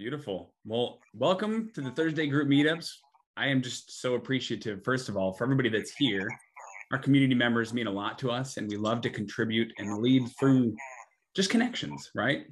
[0.00, 0.54] Beautiful.
[0.64, 2.88] Well, welcome to the Thursday group meetups.
[3.36, 6.26] I am just so appreciative, first of all, for everybody that's here.
[6.90, 10.26] Our community members mean a lot to us, and we love to contribute and lead
[10.38, 10.74] through
[11.36, 12.46] just connections, right?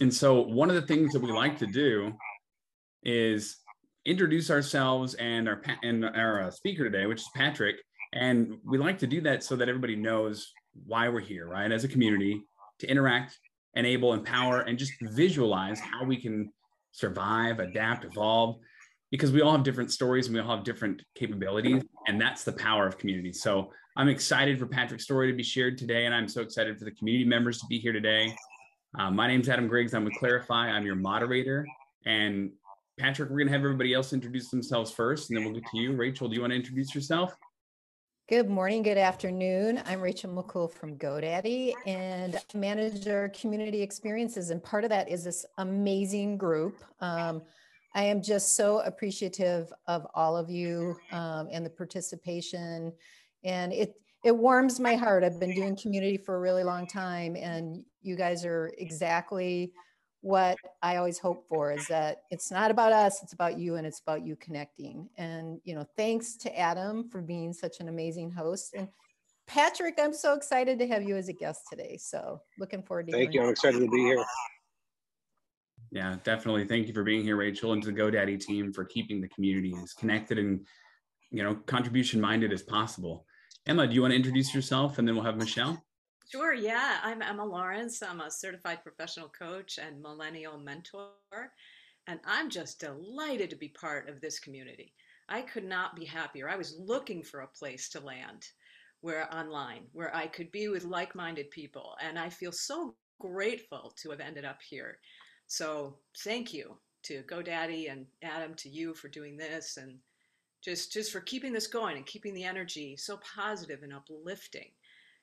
[0.00, 2.10] And so, one of the things that we like to do
[3.02, 3.58] is
[4.06, 7.76] introduce ourselves and our and our uh, speaker today, which is Patrick.
[8.14, 10.50] And we like to do that so that everybody knows
[10.86, 11.70] why we're here, right?
[11.70, 12.40] As a community
[12.78, 13.38] to interact,
[13.74, 16.50] enable, empower, and just visualize how we can
[16.92, 18.58] survive, adapt, evolve,
[19.10, 21.82] because we all have different stories and we all have different capabilities.
[22.06, 23.32] And that's the power of community.
[23.32, 26.06] So I'm excited for Patrick's story to be shared today.
[26.06, 28.34] And I'm so excited for the community members to be here today.
[28.98, 29.92] Uh, my name's Adam Griggs.
[29.92, 30.68] I'm with Clarify.
[30.68, 31.66] I'm your moderator.
[32.06, 32.52] And
[32.98, 35.78] Patrick, we're going to have everybody else introduce themselves first, and then we'll get to
[35.78, 35.94] you.
[35.94, 37.34] Rachel, do you want to introduce yourself?
[38.32, 39.82] Good morning, good afternoon.
[39.84, 44.48] I'm Rachel McCool from GoDaddy and manage our community experiences.
[44.48, 46.82] And part of that is this amazing group.
[47.00, 47.42] Um,
[47.94, 52.94] I am just so appreciative of all of you um, and the participation.
[53.44, 53.92] And it,
[54.24, 55.24] it warms my heart.
[55.24, 59.74] I've been doing community for a really long time, and you guys are exactly
[60.22, 63.86] what I always hope for is that it's not about us, it's about you and
[63.86, 65.08] it's about you connecting.
[65.18, 68.74] And, you know, thanks to Adam for being such an amazing host.
[68.74, 68.88] And
[69.48, 71.98] Patrick, I'm so excited to have you as a guest today.
[72.00, 73.42] So looking forward to Thank you.
[73.42, 74.24] I'm excited to be here.
[75.90, 76.66] Yeah, definitely.
[76.66, 79.74] Thank you for being here, Rachel, and to the GoDaddy team for keeping the community
[79.82, 80.64] as connected and,
[81.32, 83.26] you know, contribution minded as possible.
[83.66, 85.82] Emma, do you want to introduce yourself and then we'll have Michelle?
[86.32, 86.98] Sure, yeah.
[87.02, 88.02] I'm Emma Lawrence.
[88.02, 91.10] I'm a certified professional coach and millennial mentor.
[92.06, 94.94] And I'm just delighted to be part of this community.
[95.28, 96.48] I could not be happier.
[96.48, 98.46] I was looking for a place to land
[99.02, 101.96] where online, where I could be with like minded people.
[102.02, 105.00] And I feel so grateful to have ended up here.
[105.48, 109.98] So thank you to GoDaddy and Adam, to you for doing this and
[110.64, 114.70] just, just for keeping this going and keeping the energy so positive and uplifting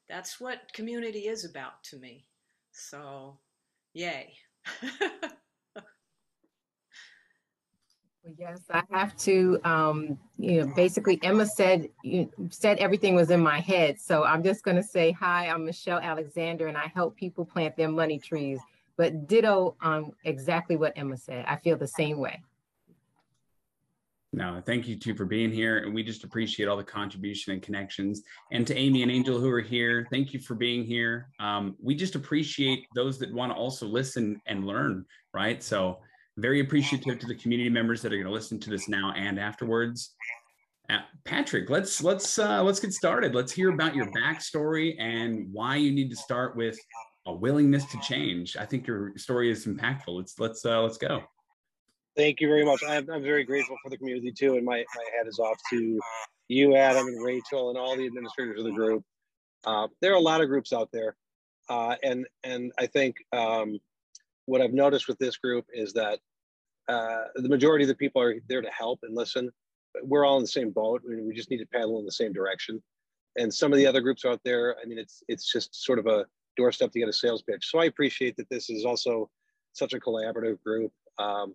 [0.09, 2.25] that's what community is about to me.
[2.71, 3.37] So,
[3.93, 4.33] yay.
[8.37, 9.59] Yes, I have to.
[9.63, 13.99] Um, you know, basically, Emma said you said everything was in my head.
[13.99, 15.47] So I'm just going to say hi.
[15.47, 18.59] I'm Michelle Alexander, and I help people plant their money trees.
[18.97, 21.45] But ditto on exactly what Emma said.
[21.47, 22.41] I feel the same way.
[24.31, 25.79] No, thank you too for being here.
[25.79, 28.21] And we just appreciate all the contribution and connections.
[28.51, 31.29] And to Amy and Angel who are here, thank you for being here.
[31.39, 35.03] Um, we just appreciate those that want to also listen and learn,
[35.33, 35.63] right?
[35.63, 35.99] So
[36.37, 39.39] very appreciative to the community members that are going to listen to this now and
[39.39, 40.13] afterwards.
[40.91, 43.35] Uh, Patrick, let's let's uh, let's get started.
[43.35, 46.77] Let's hear about your backstory and why you need to start with
[47.25, 48.57] a willingness to change.
[48.57, 50.07] I think your story is impactful.
[50.07, 51.23] Let's let's uh, let's go.
[52.15, 52.81] Thank you very much.
[52.87, 55.99] I'm, I'm very grateful for the community too, and my, my hat is off to
[56.47, 59.03] you, Adam, and Rachel, and all the administrators of the group.
[59.65, 61.15] Uh, there are a lot of groups out there,
[61.69, 63.79] uh, and and I think um,
[64.45, 66.19] what I've noticed with this group is that
[66.87, 69.51] uh, the majority of the people are there to help and listen.
[70.03, 71.03] We're all in the same boat.
[71.05, 72.81] I mean, we just need to paddle in the same direction.
[73.37, 76.07] And some of the other groups out there, I mean, it's it's just sort of
[76.07, 76.25] a
[76.57, 77.69] doorstep to get a sales pitch.
[77.69, 79.29] So I appreciate that this is also
[79.73, 80.91] such a collaborative group.
[81.19, 81.53] Um,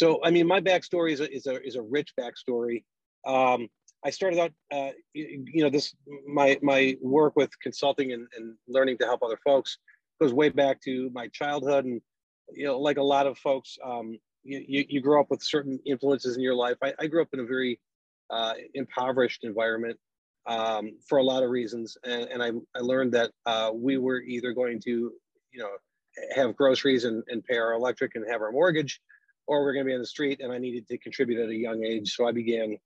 [0.00, 2.84] so, I mean, my backstory is a, is a, is a rich backstory.
[3.26, 3.68] Um,
[4.02, 5.94] I started out, uh, you, you, know, this,
[6.26, 9.76] my, my work with consulting and, and learning to help other folks
[10.18, 11.84] goes way back to my childhood.
[11.84, 12.00] And,
[12.50, 16.34] you know, like a lot of folks, um, you, you, grow up with certain influences
[16.34, 16.78] in your life.
[16.82, 17.78] I, I grew up in a very
[18.30, 19.98] uh, impoverished environment
[20.46, 21.98] um, for a lot of reasons.
[22.04, 25.12] And, and I, I learned that uh, we were either going to,
[25.52, 25.68] you know,
[26.34, 28.98] have groceries and, and pay our electric and have our mortgage,
[29.50, 31.54] or we're going to be on the street and i needed to contribute at a
[31.54, 32.14] young age.
[32.14, 32.78] So i began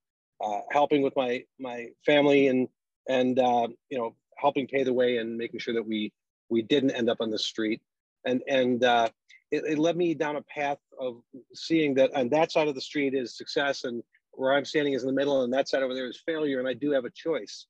[0.43, 2.69] uh, helping with my my family and
[3.09, 6.13] and uh, you know helping pay the way and making sure that we
[6.49, 7.81] we didn't end up on the street.
[8.25, 9.11] And and uh,
[9.51, 11.21] it, it, led me down a path of
[11.55, 14.03] seeing that on that side of the street is success and
[14.33, 16.67] where i'm standing is in the middle and that side over there is failure and
[16.67, 17.67] i do have a choice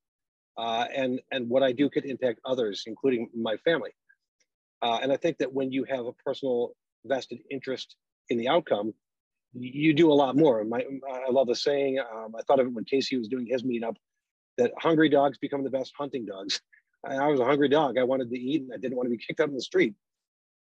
[0.56, 3.90] uh, and and what i do could impact others including my family.
[4.80, 6.70] Uh, and i think that when you have a personal
[7.04, 7.96] vested interest
[8.30, 8.94] in the outcome,
[9.52, 10.64] you do a lot more.
[10.64, 11.98] My, I love the saying.
[11.98, 13.96] Um, I thought of it when Casey was doing his meetup
[14.58, 16.60] that hungry dogs become the best hunting dogs.
[17.06, 17.98] I, I was a hungry dog.
[17.98, 19.94] I wanted to eat and I didn't want to be kicked out in the street.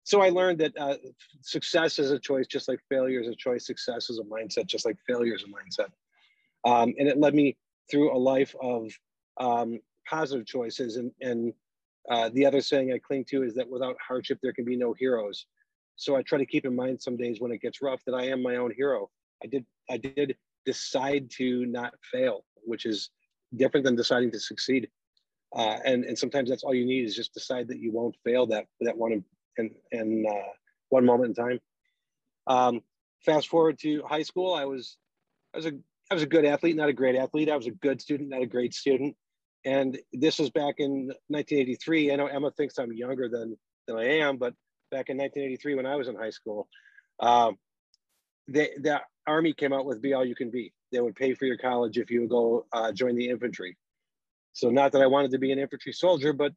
[0.03, 0.95] So I learned that uh,
[1.41, 3.65] success is a choice, just like failure is a choice.
[3.65, 5.89] Success is a mindset, just like failure is a mindset.
[6.63, 7.57] Um, and it led me
[7.89, 8.91] through a life of
[9.39, 10.97] um, positive choices.
[10.97, 11.53] And, and
[12.07, 14.93] uh, the other saying I cling to is that without hardship, there can be no
[14.93, 15.47] heroes.
[15.95, 18.27] So I try to keep in mind some days when it gets rough that I
[18.27, 19.09] am my own hero.
[19.43, 23.09] I did I did decide to not fail, which is
[23.55, 24.89] different than deciding to succeed.
[25.55, 28.45] Uh, and and sometimes that's all you need is just decide that you won't fail
[28.47, 29.23] that that one
[29.57, 30.51] and and uh,
[30.89, 31.59] one moment in time.
[32.47, 32.81] Um,
[33.25, 34.97] fast forward to high school, I was
[35.53, 35.73] I was a
[36.11, 37.49] I was a good athlete, not a great athlete.
[37.49, 39.15] I was a good student, not a great student.
[39.65, 42.11] And this was back in 1983.
[42.11, 43.57] I know Emma thinks I'm younger than
[43.87, 44.53] than I am, but
[44.91, 46.67] back in 1983 when I was in high school,
[47.19, 47.57] um,
[48.47, 50.71] the Army came out with Be All You Can Be.
[50.91, 53.75] They would pay for your college if you would go uh, join the infantry.
[54.53, 56.53] So not that I wanted to be an infantry soldier, but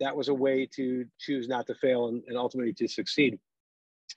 [0.00, 3.38] that was a way to choose not to fail and, and ultimately to succeed.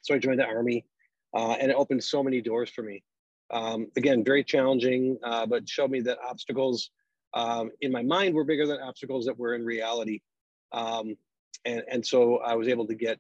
[0.02, 0.86] So I joined the Army,
[1.34, 3.04] uh, and it opened so many doors for me.
[3.52, 6.90] Um, again, very challenging, uh, but showed me that obstacles
[7.34, 10.22] um, in my mind were bigger than obstacles that were in reality.
[10.72, 11.16] Um,
[11.66, 13.20] and, and so I was able to get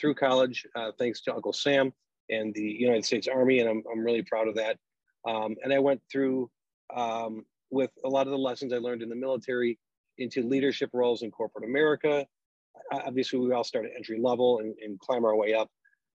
[0.00, 1.92] through college uh, thanks to Uncle Sam
[2.30, 4.78] and the United States Army, and I'm, I'm really proud of that.
[5.26, 6.50] Um, and I went through
[6.94, 9.78] um, with a lot of the lessons I learned in the military
[10.18, 12.26] into leadership roles in corporate America.
[12.92, 15.70] Obviously, we all start at entry level and, and climb our way up.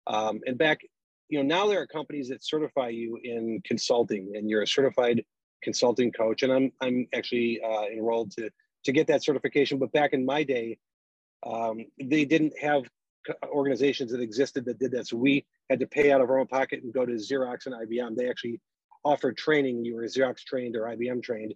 [0.07, 0.81] Um, and back,
[1.29, 5.25] you know, now there are companies that certify you in consulting, and you're a certified
[5.63, 6.43] consulting coach.
[6.43, 8.51] And I'm I'm actually uh, enrolled to
[8.85, 9.79] to get that certification.
[9.79, 10.79] But back in my day,
[11.47, 12.85] um, they didn't have
[13.47, 15.09] organizations that existed that did that.
[15.09, 17.75] So we had to pay out of our own pocket and go to Xerox and
[17.75, 18.17] IBM.
[18.17, 18.61] They actually
[19.05, 19.85] offered training.
[19.85, 21.55] You were Xerox trained or IBM trained.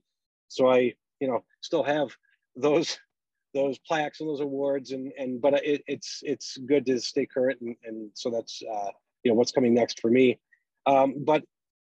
[0.49, 2.11] So I, you know, still have
[2.57, 2.99] those
[3.55, 7.59] those plaques and those awards and and but it, it's it's good to stay current
[7.61, 8.91] and, and so that's uh,
[9.23, 10.39] you know what's coming next for me
[10.87, 11.43] um, but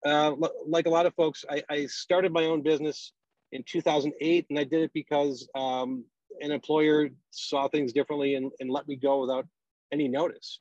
[0.05, 0.33] uh,
[0.67, 3.13] like a lot of folks I, I, started my own business
[3.53, 6.03] in 2008 and i did it because um,
[6.41, 9.45] an employer saw things differently and, and let me go without
[9.93, 10.59] any notice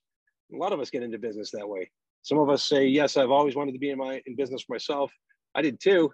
[0.53, 1.91] a lot of us get into business that way
[2.23, 4.75] some of us say yes i've always wanted to be in my in business for
[4.75, 5.11] myself
[5.55, 6.13] i did too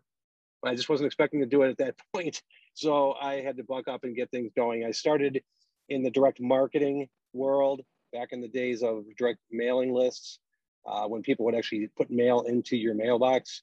[0.63, 2.41] but i just wasn't expecting to do it at that point
[2.79, 4.85] so I had to buck up and get things going.
[4.85, 5.43] I started
[5.89, 7.81] in the direct marketing world
[8.13, 10.39] back in the days of direct mailing lists
[10.87, 13.63] uh, when people would actually put mail into your mailbox.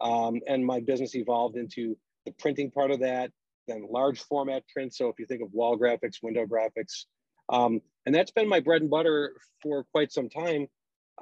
[0.00, 3.30] Um, and my business evolved into the printing part of that,
[3.68, 4.94] then large format print.
[4.94, 7.04] So if you think of wall graphics, window graphics,
[7.50, 10.68] um, and that's been my bread and butter for quite some time.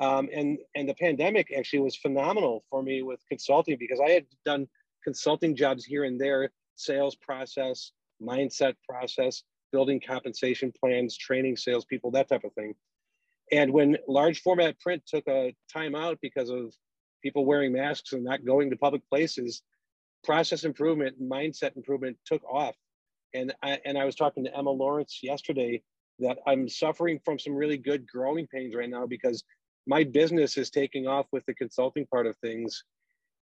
[0.00, 4.26] Um, and and the pandemic actually was phenomenal for me with consulting because I had
[4.44, 4.66] done
[5.04, 12.28] consulting jobs here and there sales process, mindset process, building compensation plans, training salespeople, that
[12.28, 12.74] type of thing.
[13.50, 16.74] And when large format print took a time out because of
[17.22, 19.62] people wearing masks and not going to public places,
[20.24, 22.76] process improvement mindset improvement took off.
[23.34, 25.82] And I, and I was talking to Emma Lawrence yesterday
[26.18, 29.42] that I'm suffering from some really good growing pains right now because
[29.86, 32.84] my business is taking off with the consulting part of things.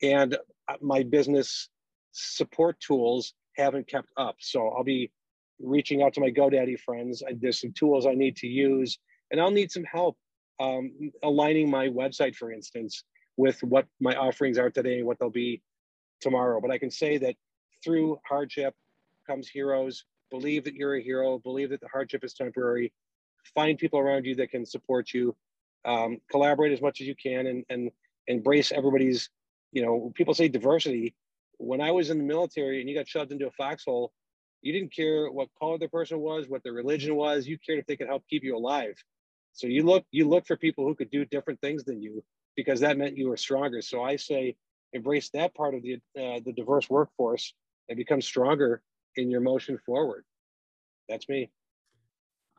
[0.01, 0.38] And
[0.81, 1.69] my business
[2.12, 4.36] support tools haven't kept up.
[4.39, 5.12] So I'll be
[5.60, 7.21] reaching out to my GoDaddy friends.
[7.39, 8.98] There's some tools I need to use,
[9.31, 10.18] and I'll need some help
[10.60, 10.92] um,
[11.24, 13.04] aligning my website, for instance,
[13.38, 15.62] with what my offerings are today and what they'll be
[16.22, 16.60] tomorrow.
[16.62, 17.36] But I can say that
[17.83, 18.74] through hardship
[19.27, 20.06] comes heroes.
[20.31, 21.39] Believe that you're a hero.
[21.39, 22.93] Believe that the hardship is temporary.
[23.55, 25.35] Find people around you that can support you.
[25.85, 27.91] Um, collaborate as much as you can, and and
[28.27, 29.29] embrace everybody's.
[29.71, 31.13] You know, people say diversity
[31.59, 34.12] when I was in the military and you got shoved into a foxhole,
[34.62, 37.48] you didn't care what color the person was, what their religion was.
[37.48, 38.95] You cared if they could help keep you alive.
[39.53, 42.24] So you look you look for people who could do different things than you
[42.55, 43.81] because that meant you were stronger.
[43.81, 44.55] So I say
[44.93, 47.53] embrace that part of the uh, the diverse workforce
[47.89, 48.81] and become stronger
[49.21, 50.23] in your motion forward.
[51.07, 51.51] That's me.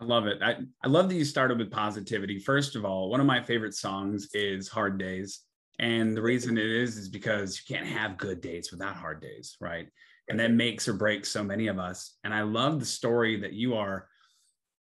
[0.00, 0.38] I love it.
[0.42, 2.38] I, I love that you started with positivity.
[2.38, 5.40] First of all, one of my favorite songs is Hard Days.
[5.78, 9.56] And the reason it is is because you can't have good days without hard days,
[9.60, 9.88] right?
[10.28, 12.16] And that makes or breaks so many of us.
[12.24, 14.06] And I love the story that you are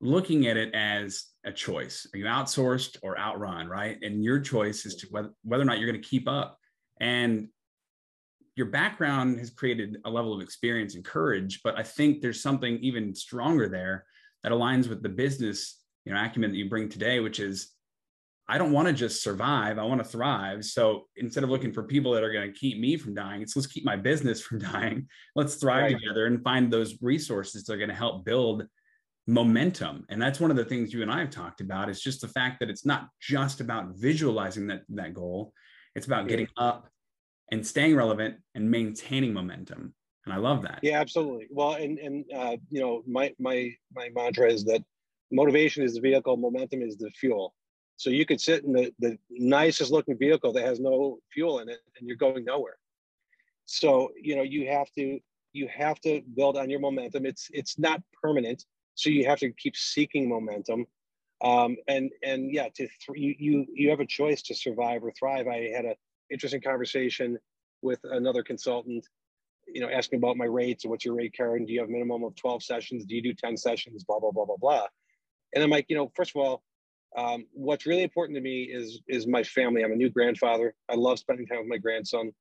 [0.02, 2.08] looking at it as a choice.
[2.14, 3.98] Are you outsourced or outrun, right?
[4.02, 6.58] And your choice is to whether, whether or not you're going to keep up.
[7.00, 7.50] And
[8.60, 12.78] your background has created a level of experience and courage, but I think there's something
[12.80, 14.04] even stronger there
[14.44, 17.72] that aligns with the business, you know, acumen that you bring today, which is
[18.50, 19.80] I don't want to just survive.
[19.80, 20.66] I want to thrive.
[20.66, 23.56] So instead of looking for people that are going to keep me from dying, it's
[23.56, 25.08] let's keep my business from dying.
[25.38, 25.98] Let's thrive right.
[25.98, 28.68] together and find those resources that are going to help build
[29.26, 30.04] momentum.
[30.10, 31.88] And that's one of the things you and I have talked about.
[31.88, 35.54] It's just the fact that it's not just about visualizing that, that goal.
[35.96, 36.90] It's about getting up
[37.52, 39.94] and staying relevant and maintaining momentum.
[40.26, 40.80] And I love that.
[40.84, 41.48] Yeah, absolutely.
[41.50, 44.84] Well, and, and, uh, you know, my, my, my mantra is that
[45.32, 47.54] motivation is the vehicle, momentum is the fuel
[48.00, 51.68] So you could sit in the, the nicest looking vehicle that has no fuel in
[51.68, 52.78] it and you're going nowhere.
[53.66, 55.20] So, you know, you have to
[55.52, 57.26] you have to build on your momentum.
[57.26, 58.64] It's it's not permanent.
[58.96, 60.86] So you have to keep seeking momentum.
[61.44, 65.12] Um, and and yeah, to th- you, you you have a choice to survive or
[65.12, 65.48] thrive.
[65.48, 65.96] I had an
[66.32, 67.38] interesting conversation
[67.82, 69.06] with another consultant,
[69.68, 71.90] you know, asking about my rates and what's your rate card and do you have
[71.90, 73.06] minimum of 12 sessions?
[73.06, 74.04] Do you do 10 sessions?
[74.04, 74.86] Blah, blah, blah, blah, blah.
[75.54, 76.64] And I'm like, you know, first of all,
[77.18, 79.84] um, what's really important to me is is my family.
[79.84, 80.76] I'm a new grandfather.
[80.90, 82.32] I love spending time with my grandson.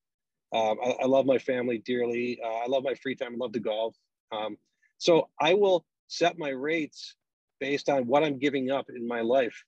[0.52, 2.38] Um, I, I, love my family dearly.
[2.42, 3.34] Uh, I love my free time.
[3.34, 3.94] I love to golf.
[4.32, 4.56] Um,
[4.96, 7.16] so I will set my rates
[7.60, 9.62] based on what I'm giving up in my life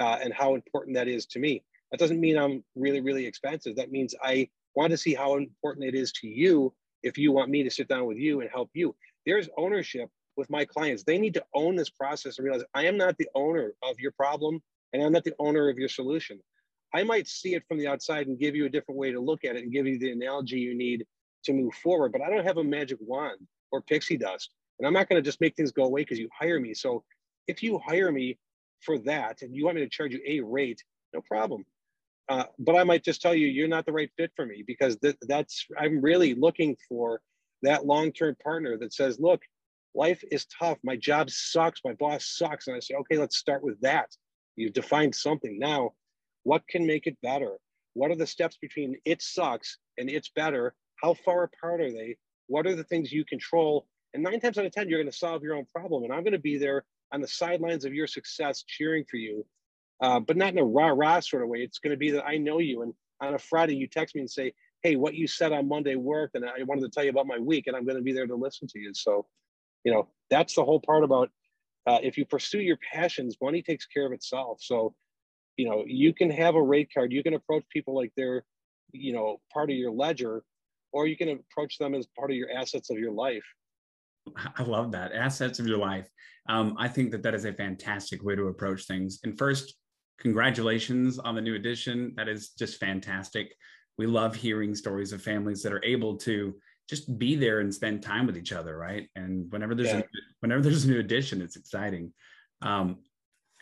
[0.00, 1.62] uh, and how important that is to me.
[1.96, 3.74] That doesn't mean I'm really, really expensive.
[3.76, 7.48] That means I want to see how important it is to you if you want
[7.48, 8.94] me to sit down with you and help you.
[9.24, 11.04] There's ownership with my clients.
[11.04, 14.12] They need to own this process and realize I am not the owner of your
[14.12, 14.62] problem
[14.92, 16.38] and I'm not the owner of your solution.
[16.92, 19.46] I might see it from the outside and give you a different way to look
[19.46, 21.06] at it and give you the analogy you need
[21.44, 23.40] to move forward, but I don't have a magic wand
[23.72, 24.50] or pixie dust.
[24.78, 26.74] And I'm not going to just make things go away because you hire me.
[26.74, 27.04] So
[27.48, 28.36] if you hire me
[28.82, 30.84] for that and you want me to charge you a rate,
[31.14, 31.64] no problem.
[32.28, 34.96] Uh, but I might just tell you you're not the right fit for me because
[34.96, 37.20] th- that's I'm really looking for
[37.62, 39.42] that long-term partner that says, look,
[39.94, 40.78] life is tough.
[40.82, 41.80] My job sucks.
[41.84, 42.66] My boss sucks.
[42.66, 44.10] And I say, okay, let's start with that.
[44.56, 45.58] You've defined something.
[45.58, 45.92] Now,
[46.42, 47.56] what can make it better?
[47.94, 50.74] What are the steps between it sucks and it's better?
[51.02, 52.16] How far apart are they?
[52.48, 53.86] What are the things you control?
[54.14, 56.04] And nine times out of 10, you're going to solve your own problem.
[56.04, 59.46] And I'm going to be there on the sidelines of your success, cheering for you
[60.00, 61.58] uh, but not in a rah rah sort of way.
[61.58, 64.20] It's going to be that I know you, and on a Friday you text me
[64.20, 67.10] and say, "Hey, what you said on Monday worked, and I wanted to tell you
[67.10, 69.26] about my week, and I'm going to be there to listen to you." So,
[69.84, 71.30] you know, that's the whole part about
[71.86, 74.58] uh, if you pursue your passions, money takes care of itself.
[74.60, 74.94] So,
[75.56, 78.44] you know, you can have a rate card, you can approach people like they're,
[78.92, 80.42] you know, part of your ledger,
[80.92, 83.44] or you can approach them as part of your assets of your life.
[84.56, 86.08] I love that assets of your life.
[86.48, 89.20] Um, I think that that is a fantastic way to approach things.
[89.24, 89.74] And first,
[90.18, 92.12] congratulations on the new edition.
[92.16, 93.54] That is just fantastic.
[93.98, 96.54] We love hearing stories of families that are able to
[96.88, 99.08] just be there and spend time with each other, right?
[99.16, 99.98] And whenever there's yeah.
[99.98, 100.04] a,
[100.40, 102.12] whenever there's a new edition, it's exciting.
[102.62, 102.98] Um,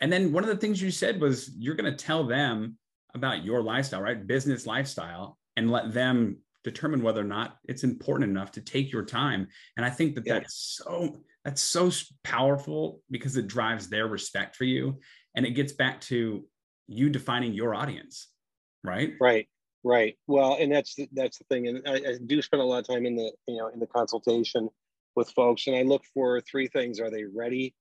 [0.01, 2.77] and then one of the things you said was you're going to tell them
[3.15, 4.27] about your lifestyle, right?
[4.27, 9.05] Business lifestyle, and let them determine whether or not it's important enough to take your
[9.05, 9.47] time.
[9.77, 10.35] And I think that yeah.
[10.35, 11.91] that's so that's so
[12.23, 14.99] powerful because it drives their respect for you
[15.35, 16.45] and it gets back to
[16.87, 18.29] you defining your audience
[18.85, 19.15] right?
[19.21, 19.49] Right
[19.83, 20.17] right.
[20.27, 21.67] Well and that's the, that's the thing.
[21.67, 23.87] And I, I, do spend a lot of time in the you know in the
[23.87, 24.69] consultation
[25.17, 27.01] with folks and i look for three things.
[27.01, 27.75] Are they ready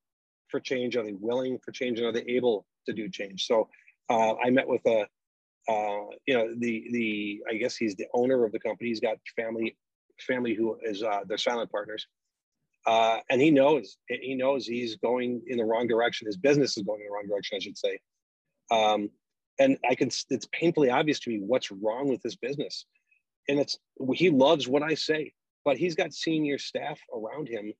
[0.49, 0.95] for change?
[0.95, 1.99] Are they willing for change?
[1.99, 3.45] And are they able to do change?
[3.45, 3.69] So
[4.09, 5.05] uh, i met with a
[5.69, 8.89] uh, you know the the i guess he's the owner of the company.
[8.89, 9.77] He's got family
[10.19, 12.05] family who is uh, their silent partners
[12.85, 16.27] uh, and he knows he knows he's going in the wrong direction.
[16.27, 17.99] His business is going in the wrong direction, I should say.
[18.71, 19.09] Um,
[19.59, 22.85] and I can it's painfully obvious to me what's wrong with this business.
[23.47, 23.77] And it's
[24.13, 27.73] he loves what I say, but he's got senior staff around him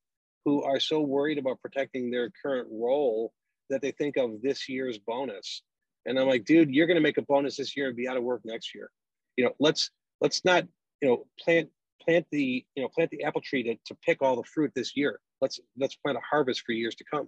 [0.46, 3.34] who are so worried about protecting their current role
[3.70, 5.64] that they think of this year's bonus.
[6.06, 8.18] And I'm like, dude, you're going to make a bonus this year and be out
[8.18, 8.90] of work next year.
[9.38, 9.90] You know, let's
[10.22, 10.66] let's not
[11.02, 11.70] you know plant
[12.06, 14.96] plant the you know plant the apple tree to, to pick all the fruit this
[14.96, 15.20] year.
[15.42, 17.28] Let's let's plant a harvest for years to come.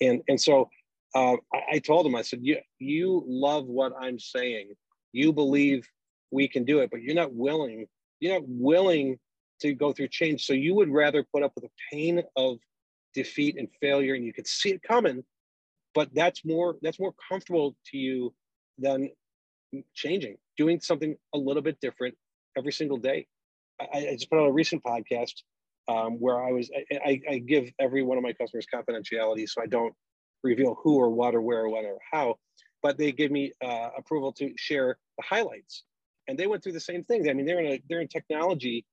[0.00, 0.68] And and so
[1.14, 4.74] uh, I, I, told him i said you you love what i'm saying.
[5.12, 5.88] You believe
[6.30, 7.86] we can do it but you're not willing
[8.20, 9.18] you're not willing
[9.60, 10.44] to go through change.
[10.44, 12.58] So you would rather put up with the pain of
[13.14, 15.24] defeat and failure and you could see it coming
[15.94, 18.32] but that's more that's more comfortable to you
[18.78, 19.08] than
[19.94, 22.14] changing doing something a little bit different
[22.56, 23.26] every single day
[23.80, 25.42] I, I just put on a recent podcast
[25.88, 29.66] um, where I was I, I, give every one of my customers confidentiality, so I
[29.66, 29.94] don't
[30.42, 32.36] reveal who or what or where or when or how,
[32.82, 35.84] but they give me uh, approval to share the highlights,
[36.26, 37.28] and they went through the same thing.
[37.28, 38.84] I mean, they're in a, they're in technology,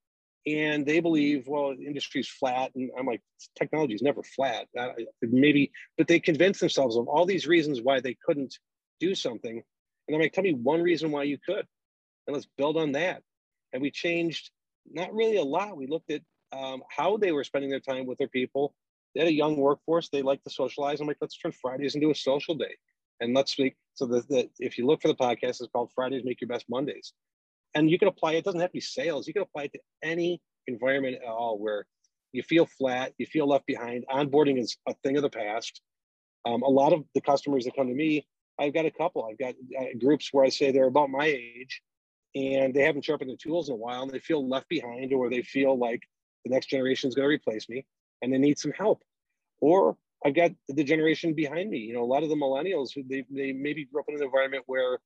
[0.45, 3.21] and they believe well, the industry's flat, and I'm like,
[3.57, 4.67] technology is never flat.
[5.21, 8.55] Maybe, but they convince themselves of all these reasons why they couldn't
[8.99, 9.63] do something,
[10.07, 11.65] and I'm like, tell me one reason why you could,
[12.27, 13.23] and let's build on that.
[13.71, 14.51] And we changed
[14.91, 15.77] not really a lot.
[15.77, 16.21] We looked at
[16.51, 18.73] um, how they were spending their time with their people.
[19.13, 20.09] They had a young workforce.
[20.09, 20.99] They like to socialize.
[20.99, 22.75] I'm like, let's turn Fridays into a social day.
[23.19, 26.41] And let's make so that, if you look for the podcast, it's called Fridays Make
[26.41, 27.13] Your Best Mondays.
[27.75, 29.27] And you can apply it, doesn't have to be sales.
[29.27, 31.85] You can apply it to any environment at all where
[32.31, 34.05] you feel flat, you feel left behind.
[34.11, 35.81] Onboarding is a thing of the past.
[36.45, 38.25] Um, a lot of the customers that come to me
[38.59, 39.27] I've got a couple.
[39.29, 41.81] I've got uh, groups where I say they're about my age
[42.35, 45.29] and they haven't sharpened their tools in a while and they feel left behind or
[45.29, 46.01] they feel like
[46.43, 47.85] the next generation is going to replace me
[48.21, 49.01] and they need some help.
[49.61, 51.79] Or I've got the generation behind me.
[51.79, 54.63] You know, a lot of the millennials they, they maybe grew up in an environment
[54.65, 54.99] where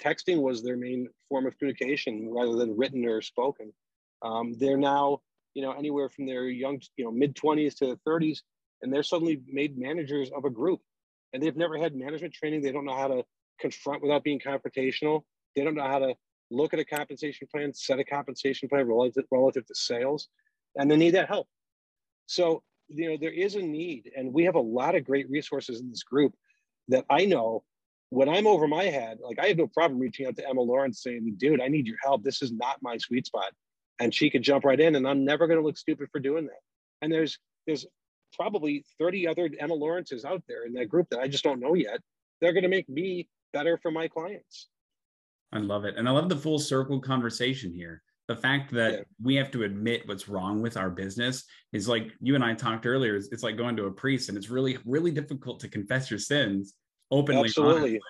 [0.00, 3.72] texting was their main form of communication rather than written or spoken.
[4.22, 5.20] Um, they're now,
[5.54, 8.38] you know, anywhere from their young, you know, mid 20s to 30s,
[8.82, 10.80] and they're suddenly made managers of a group
[11.32, 12.62] and they've never had management training.
[12.62, 13.24] They don't know how to
[13.60, 15.22] confront without being confrontational.
[15.54, 16.14] They don't know how to
[16.50, 20.28] look at a compensation plan, set a compensation plan relative, relative to sales,
[20.76, 21.48] and they need that help.
[22.26, 25.80] So, you know, there is a need, and we have a lot of great resources
[25.80, 26.34] in this group
[26.88, 27.64] that I know
[28.10, 31.02] when I'm over my head, like I have no problem reaching out to Emma Lawrence
[31.02, 32.22] saying, dude, I need your help.
[32.22, 33.52] This is not my sweet spot.
[34.00, 36.46] And she could jump right in, and I'm never going to look stupid for doing
[36.46, 36.60] that.
[37.02, 37.84] And there's there's
[38.32, 41.74] probably 30 other Emma Lawrences out there in that group that I just don't know
[41.74, 42.00] yet.
[42.40, 44.68] They're going to make me better for my clients.
[45.52, 45.96] I love it.
[45.96, 48.02] And I love the full circle conversation here.
[48.26, 49.00] The fact that yeah.
[49.22, 52.84] we have to admit what's wrong with our business is like you and I talked
[52.84, 56.18] earlier, it's, like going to a priest and it's really, really difficult to confess your
[56.18, 56.74] sins
[57.10, 57.44] openly.
[57.44, 58.00] Absolutely.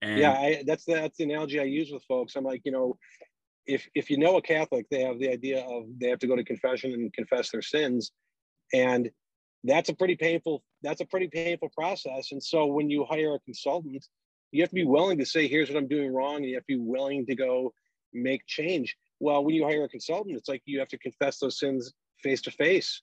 [0.00, 2.36] And yeah, I, that's the, that's the analogy I use with folks.
[2.36, 2.96] I'm like, you know,
[3.66, 6.36] if if you know a Catholic, they have the idea of they have to go
[6.36, 8.12] to confession and confess their sins,
[8.72, 9.10] and
[9.64, 12.32] that's a pretty painful that's a pretty painful process.
[12.32, 14.04] And so when you hire a consultant,
[14.52, 16.66] you have to be willing to say, here's what I'm doing wrong, and you have
[16.66, 17.72] to be willing to go
[18.12, 18.96] make change.
[19.18, 21.92] Well, when you hire a consultant, it's like you have to confess those sins
[22.22, 23.02] face to face.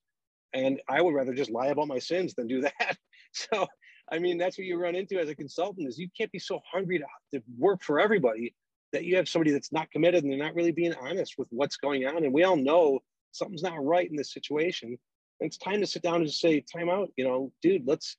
[0.54, 2.98] And I would rather just lie about my sins than do that.
[3.32, 3.68] So,
[4.12, 6.60] I mean, that's what you run into as a consultant is you can't be so
[6.72, 8.56] hungry to, to work for everybody
[8.92, 11.78] that you have somebody that's not committed and they're not really being honest with what's
[11.78, 12.24] going on.
[12.24, 13.00] And we all know
[13.32, 14.90] something's not right in this situation.
[14.90, 18.18] And it's time to sit down and say, time out, you know, dude, let's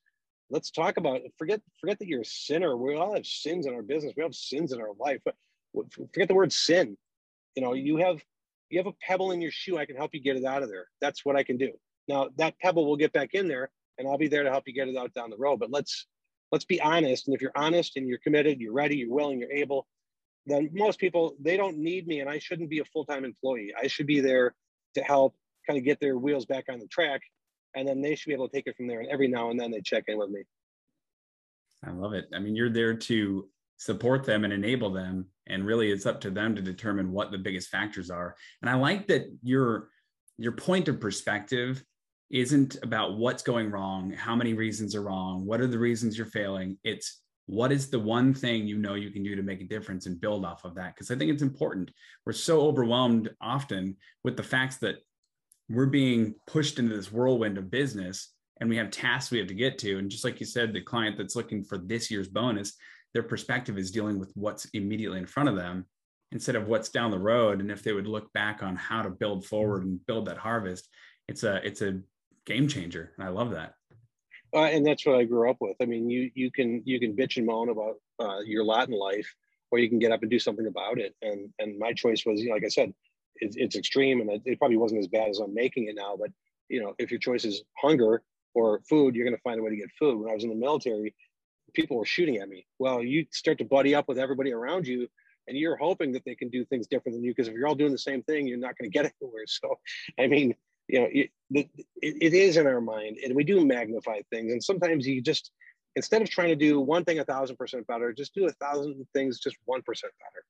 [0.50, 1.20] let's talk about.
[1.38, 2.76] Forget forget that you're a sinner.
[2.76, 4.12] We all have sins in our business.
[4.16, 5.20] We have sins in our life.
[5.24, 5.34] But
[5.92, 6.96] forget the word sin.
[7.54, 8.20] You know, you have
[8.68, 9.78] you have a pebble in your shoe.
[9.78, 10.86] I can help you get it out of there.
[11.00, 11.72] That's what I can do.
[12.08, 14.74] Now that pebble will get back in there, and I'll be there to help you
[14.74, 15.58] get it out down the road.
[15.58, 16.06] But let's
[16.52, 17.28] let's be honest.
[17.28, 19.86] And if you're honest and you're committed, you're ready, you're willing, you're able,
[20.46, 23.72] then most people they don't need me, and I shouldn't be a full time employee.
[23.80, 24.54] I should be there
[24.94, 25.36] to help
[25.66, 27.20] kind of get their wheels back on the track
[27.74, 29.00] and then they should be able to take it from there.
[29.00, 30.42] And every now and then they check in with me.
[31.84, 32.28] I love it.
[32.34, 35.26] I mean, you're there to support them and enable them.
[35.46, 38.36] And really it's up to them to determine what the biggest factors are.
[38.60, 39.88] And I like that your
[40.36, 41.84] your point of perspective
[42.30, 46.26] isn't about what's going wrong, how many reasons are wrong, what are the reasons you're
[46.26, 46.78] failing.
[46.84, 50.06] It's what is the one thing you know you can do to make a difference
[50.06, 50.94] and build off of that?
[50.94, 51.90] Because I think it's important.
[52.24, 54.98] We're so overwhelmed often with the facts that
[55.70, 59.54] we're being pushed into this whirlwind of business and we have tasks we have to
[59.54, 59.98] get to.
[59.98, 62.74] And just like you said, the client that's looking for this year's bonus,
[63.14, 65.86] their perspective is dealing with what's immediately in front of them
[66.32, 67.60] instead of what's down the road.
[67.60, 70.88] And if they would look back on how to build forward and build that harvest,
[71.28, 72.00] it's a it's a
[72.44, 73.12] game changer.
[73.16, 73.74] And I love that.
[74.52, 75.76] Uh, and that's what I grew up with.
[75.80, 78.94] I mean, you you can you can bitch and moan about uh, your lot in
[78.94, 79.32] life,
[79.70, 81.14] or you can get up and do something about it.
[81.22, 82.92] And and my choice was, you know, like I said,
[83.40, 86.16] it's, it's extreme and it probably wasn't as bad as I'm making it now.
[86.18, 86.30] But
[86.68, 88.22] you know, if your choice is hunger
[88.54, 90.18] or food, you're going to find a way to get food.
[90.18, 91.14] When I was in the military,
[91.74, 92.66] people were shooting at me.
[92.78, 95.08] Well, you start to buddy up with everybody around you,
[95.48, 97.32] and you're hoping that they can do things different than you.
[97.32, 99.44] Because if you're all doing the same thing, you're not going to get anywhere.
[99.46, 99.78] So,
[100.18, 100.54] I mean,
[100.88, 101.68] you know, it, it,
[102.02, 104.52] it is in our mind, and we do magnify things.
[104.52, 105.50] And sometimes you just
[105.96, 109.04] instead of trying to do one thing a thousand percent better, just do a thousand
[109.12, 110.44] things just one percent better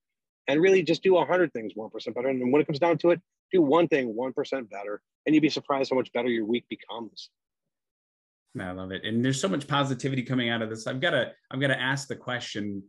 [0.51, 2.29] and really just do 100 things 1% better.
[2.29, 3.21] And when it comes down to it,
[3.53, 7.31] do one thing 1% better, and you'd be surprised how much better your week becomes.
[8.59, 9.05] I love it.
[9.05, 10.87] And there's so much positivity coming out of this.
[10.87, 12.83] I've got to, I've got to ask the question,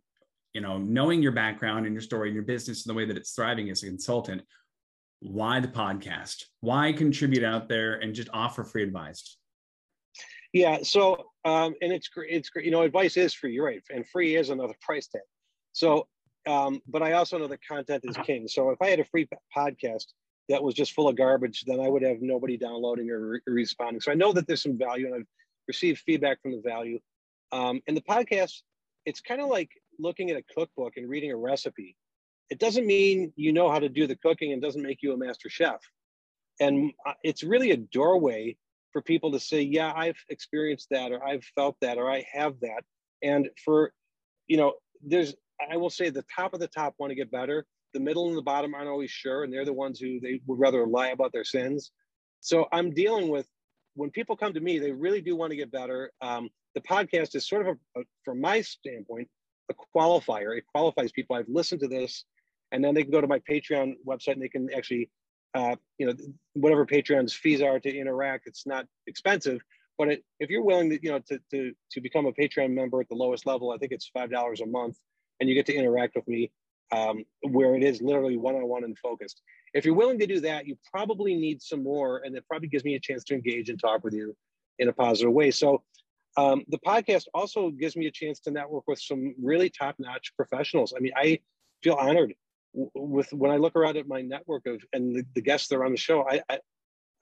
[0.54, 3.16] you know, knowing your background and your story and your business and the way that
[3.16, 4.42] it's thriving as a consultant,
[5.20, 6.46] why the podcast?
[6.62, 9.38] Why contribute out there and just offer free advice?
[10.52, 10.80] Yeah.
[10.82, 12.32] So, um, and it's great.
[12.32, 12.66] It's great.
[12.66, 13.82] You know, advice is free, you're right.
[13.94, 15.22] And free is another price tag.
[15.74, 16.08] So
[16.48, 18.48] um, but I also know that content is king.
[18.48, 20.06] So if I had a free podcast
[20.50, 24.02] that was just full of garbage, then I would have nobody downloading or re- responding.
[24.02, 25.28] So I know that there's some value, and I've
[25.68, 27.00] received feedback from the value.
[27.52, 28.62] Um, and the podcast,
[29.06, 31.96] it's kind of like looking at a cookbook and reading a recipe.
[32.50, 35.18] It doesn't mean you know how to do the cooking and doesn't make you a
[35.18, 35.80] master chef.
[36.60, 38.58] And uh, it's really a doorway
[38.92, 42.60] for people to say, yeah, I've experienced that, or I've felt that, or I have
[42.62, 42.84] that.
[43.24, 43.94] And for,
[44.48, 45.34] you know, there's
[45.70, 47.66] I will say the top of the top want to get better.
[47.94, 50.60] The middle and the bottom aren't always sure, and they're the ones who they would
[50.60, 51.92] rather lie about their sins.
[52.40, 53.48] So I'm dealing with
[53.96, 56.12] when people come to me, they really do want to get better.
[56.22, 59.28] Um, the podcast is sort of, a, a, from my standpoint,
[59.70, 60.58] a qualifier.
[60.58, 61.36] It qualifies people.
[61.36, 62.24] I've listened to this,
[62.72, 65.10] and then they can go to my Patreon website and they can actually,
[65.54, 66.14] uh, you know,
[66.54, 68.48] whatever Patreon's fees are to interact.
[68.48, 69.60] It's not expensive,
[69.98, 73.02] but it, if you're willing to, you know, to, to, to become a Patreon member
[73.02, 74.98] at the lowest level, I think it's $5 a month
[75.42, 76.52] and you get to interact with me
[76.94, 79.42] um, where it is literally one-on-one and focused.
[79.74, 82.86] If you're willing to do that, you probably need some more, and it probably gives
[82.86, 84.36] me a chance to engage and talk with you
[84.80, 85.52] in a positive way.
[85.52, 85.84] So
[86.38, 90.94] um, the podcast also gives me a chance to network with some really top-notch professionals.
[90.96, 91.40] I mean, I
[91.84, 92.34] feel honored
[92.74, 95.86] with when I look around at my network of and the, the guests that are
[95.86, 96.26] on the show.
[96.30, 96.60] I, I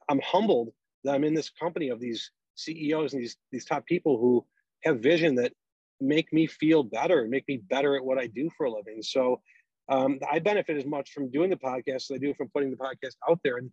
[0.08, 0.70] I'm humbled
[1.04, 4.46] that I'm in this company of these CEOs and these these top people who
[4.84, 5.54] have vision that
[6.02, 9.02] make me feel better, make me better at what I do for a living.
[9.02, 9.42] So
[9.90, 12.78] um, I benefit as much from doing the podcast as I do from putting the
[12.78, 13.58] podcast out there.
[13.58, 13.72] And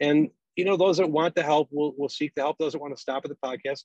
[0.00, 2.58] and you know, those that want the help will will seek the help.
[2.58, 3.84] Those that want to stop at the podcast,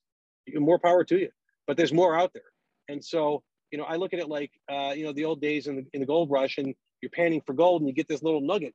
[0.54, 1.30] more power to you.
[1.68, 2.52] But there's more out there.
[2.88, 5.68] And so, you know, I look at it like uh, you know, the old days
[5.68, 8.22] in the in the gold rush and you're panning for gold and you get this
[8.22, 8.74] little nugget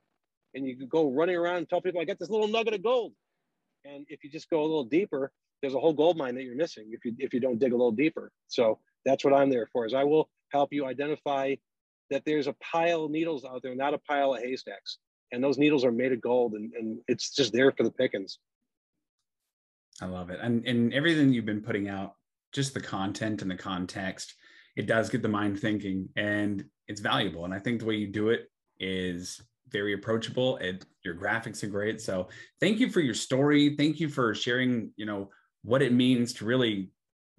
[0.55, 3.13] and you go running around and tell people I got this little nugget of gold.
[3.85, 6.57] And if you just go a little deeper, there's a whole gold mine that you're
[6.57, 8.33] missing if you if you don't dig a little deeper.
[8.49, 9.87] So that's what I'm there for.
[9.87, 11.55] Is I will help you identify
[12.11, 14.99] that there's a pile of needles out there, not a pile of haystacks.
[15.33, 18.39] And those needles are made of gold, and, and it's just there for the pickings.
[20.01, 22.15] I love it, and and everything you've been putting out,
[22.53, 24.35] just the content and the context,
[24.77, 27.45] it does get the mind thinking, and it's valuable.
[27.45, 29.41] And I think the way you do it is
[29.71, 30.59] very approachable.
[30.59, 32.01] It your graphics are great.
[32.01, 32.29] So
[32.61, 33.75] thank you for your story.
[33.77, 34.91] Thank you for sharing.
[34.97, 35.31] You know
[35.63, 36.91] what it means to really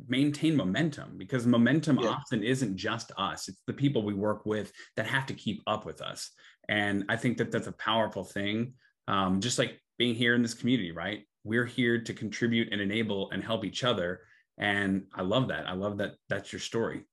[0.07, 2.09] maintain momentum because momentum yeah.
[2.09, 3.47] often isn't just us.
[3.47, 6.31] It's the people we work with that have to keep up with us.
[6.69, 8.73] And i think that that's a powerful thing
[9.07, 11.23] um, just like being here in this community right?
[11.43, 14.21] We're here to contribute and enable and help each other.
[14.57, 15.67] And i love that.
[15.67, 17.03] I love that that's your story.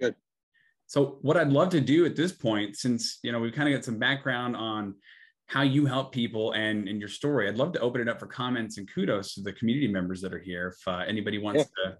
[0.00, 0.14] Good.
[0.86, 3.74] So what i'd love to do at this point since you know we've kind of
[3.74, 4.94] got some background on
[5.46, 7.48] how you help people and in your story.
[7.48, 10.34] I'd love to open it up for comments and kudos to the community members that
[10.34, 10.74] are here.
[10.76, 11.90] If uh, anybody wants yeah.
[11.90, 11.98] to.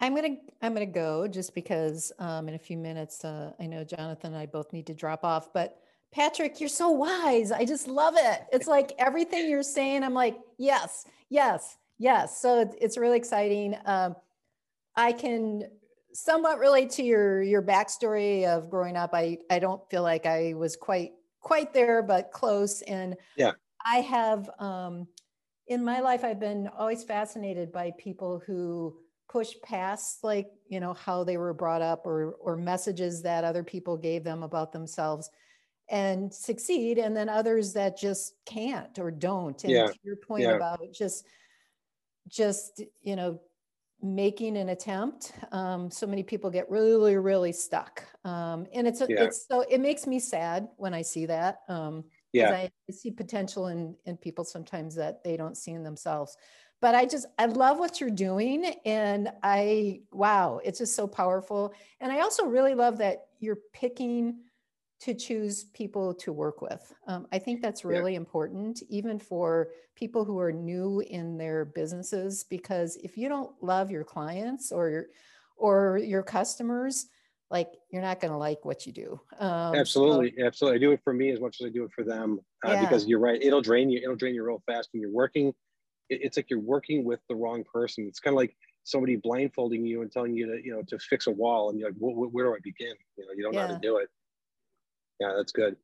[0.00, 3.82] I'm gonna I'm gonna go just because um, in a few minutes uh, I know
[3.82, 5.52] Jonathan and I both need to drop off.
[5.52, 5.76] But
[6.12, 7.50] Patrick, you're so wise.
[7.50, 8.42] I just love it.
[8.52, 10.04] It's like everything you're saying.
[10.04, 12.40] I'm like yes, yes, yes.
[12.40, 13.76] So it's really exciting.
[13.84, 14.14] Um,
[14.94, 15.64] I can
[16.12, 19.10] somewhat relate to your your backstory of growing up.
[19.12, 22.82] I I don't feel like I was quite quite there, but close.
[22.82, 23.52] And yeah,
[23.84, 25.06] I have um,
[25.66, 28.96] in my life, I've been always fascinated by people who
[29.28, 33.62] push past like you know how they were brought up or or messages that other
[33.62, 35.30] people gave them about themselves
[35.90, 39.86] and succeed and then others that just can't or don't and yeah.
[39.86, 40.56] to your point yeah.
[40.56, 41.26] about just
[42.26, 43.38] just you know
[44.00, 48.04] making an attempt um, so many people get really really stuck.
[48.24, 49.24] Um, and it's yeah.
[49.24, 52.50] it's so it makes me sad when i see that um, yeah.
[52.50, 56.36] I, I see potential in in people sometimes that they don't see in themselves.
[56.80, 61.72] But i just i love what you're doing and i wow it's just so powerful.
[62.00, 64.40] And i also really love that you're picking
[65.00, 66.92] to choose people to work with.
[67.06, 68.18] Um, I think that's really yeah.
[68.18, 73.90] important, even for people who are new in their businesses, because if you don't love
[73.90, 75.06] your clients or your
[75.56, 77.06] or your customers,
[77.50, 79.20] like you're not going to like what you do.
[79.40, 80.76] Um, absolutely, so, absolutely.
[80.76, 82.80] I do it for me as much as I do it for them, uh, yeah.
[82.80, 83.42] because you're right.
[83.42, 84.00] It'll drain you.
[84.02, 85.48] It'll drain you real fast when you're working.
[86.08, 88.06] It, it's like you're working with the wrong person.
[88.06, 91.26] It's kind of like somebody blindfolding you and telling you to, you know, to fix
[91.26, 92.94] a wall, and you're like, where do I begin?
[93.16, 93.62] You know, you don't yeah.
[93.62, 94.08] know how to do it.
[95.20, 95.76] Yeah, that's good.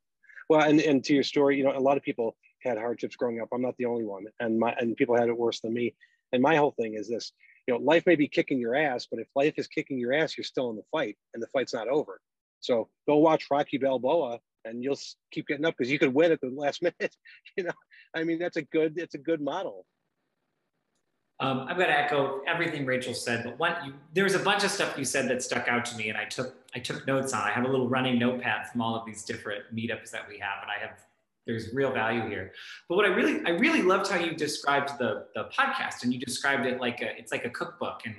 [0.48, 3.40] Well, and, and to your story, you know, a lot of people had hardships growing
[3.40, 3.48] up.
[3.52, 5.94] I'm not the only one, and my and people had it worse than me.
[6.32, 7.32] And my whole thing is this:
[7.66, 10.36] you know, life may be kicking your ass, but if life is kicking your ass,
[10.36, 12.20] you're still in the fight, and the fight's not over.
[12.60, 14.98] So go watch Rocky Balboa, and you'll
[15.30, 17.14] keep getting up because you could win at the last minute.
[17.56, 17.72] you know,
[18.14, 19.86] I mean, that's a good, it's a good model.
[21.44, 24.64] Um, I'm going to echo everything Rachel said, but one, you, there was a bunch
[24.64, 27.34] of stuff you said that stuck out to me, and I took I took notes
[27.34, 27.42] on.
[27.42, 30.62] I have a little running notepad from all of these different meetups that we have,
[30.62, 31.00] and I have
[31.46, 32.52] there's real value here.
[32.88, 36.18] But what I really I really loved how you described the the podcast, and you
[36.18, 38.14] described it like a it's like a cookbook, and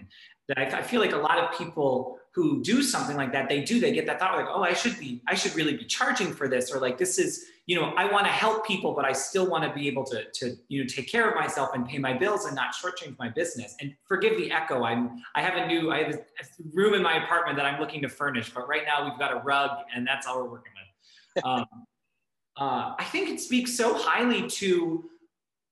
[0.47, 3.62] that I, I feel like a lot of people who do something like that, they
[3.63, 6.34] do they get that thought like, oh, I should be I should really be charging
[6.34, 9.12] for this, or like this is you know, I want to help people, but I
[9.12, 11.98] still want to be able to, to, you know, take care of myself and pay
[11.98, 13.76] my bills and not shortchange my business.
[13.82, 14.84] And forgive the echo.
[14.84, 16.19] I'm, I have a new, I have a
[16.74, 19.38] room in my apartment that I'm looking to furnish, but right now we've got a
[19.38, 20.74] rug and that's all we're working
[21.36, 21.43] with.
[21.43, 21.65] Um,
[22.58, 25.10] uh, I think it speaks so highly to